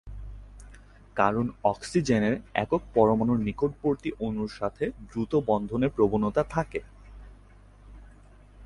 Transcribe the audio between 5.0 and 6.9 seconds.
দ্রুত বন্ধনের প্রবণতা থাকে।